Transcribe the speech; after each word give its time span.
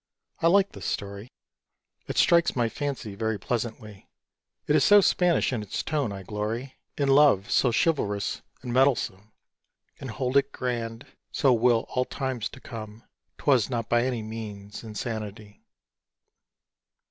I 0.39 0.47
like 0.47 0.71
the 0.71 0.81
story: 0.81 1.29
It 2.07 2.17
strikes 2.17 2.55
my 2.55 2.69
fancy 2.69 3.13
very 3.13 3.37
pleasantly; 3.37 4.09
It 4.65 4.75
is 4.75 4.83
so 4.83 4.99
Spanish 4.99 5.53
in 5.53 5.61
its 5.61 5.83
tone. 5.83 6.11
I 6.11 6.23
glory 6.23 6.75
In 6.97 7.07
love, 7.07 7.51
so 7.51 7.71
chivalrous 7.71 8.41
and 8.63 8.73
mettlesome, 8.73 9.31
And 9.99 10.09
hold 10.09 10.37
it 10.37 10.51
grand 10.51 11.05
(so 11.31 11.53
will 11.53 11.85
all 11.89 12.05
times 12.05 12.49
to 12.49 12.59
come). 12.59 13.03
'Twas 13.37 13.69
not 13.69 13.89
by 13.89 14.03
any 14.03 14.23
means 14.23 14.83
insanity. 14.83 15.61